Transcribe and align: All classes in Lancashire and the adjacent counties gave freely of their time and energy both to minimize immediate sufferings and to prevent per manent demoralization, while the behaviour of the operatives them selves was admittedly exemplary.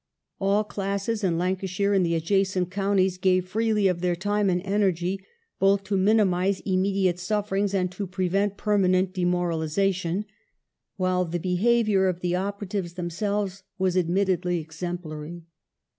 All 0.39 0.63
classes 0.63 1.23
in 1.23 1.37
Lancashire 1.37 1.93
and 1.93 2.03
the 2.03 2.15
adjacent 2.15 2.71
counties 2.71 3.19
gave 3.19 3.47
freely 3.47 3.87
of 3.87 4.01
their 4.01 4.15
time 4.15 4.49
and 4.49 4.59
energy 4.63 5.23
both 5.59 5.83
to 5.83 5.95
minimize 5.95 6.59
immediate 6.65 7.19
sufferings 7.19 7.75
and 7.75 7.91
to 7.91 8.07
prevent 8.07 8.57
per 8.57 8.79
manent 8.79 9.13
demoralization, 9.13 10.25
while 10.97 11.23
the 11.23 11.37
behaviour 11.37 12.07
of 12.07 12.21
the 12.21 12.35
operatives 12.35 12.93
them 12.93 13.11
selves 13.11 13.61
was 13.77 13.95
admittedly 13.95 14.59
exemplary. 14.59 15.43